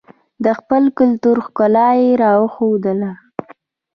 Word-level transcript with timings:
د 0.43 0.45
خپل 0.59 0.83
کلتور 0.99 1.37
ښکلا 1.45 1.89
یې 2.01 2.09
راښودله. 2.21 3.11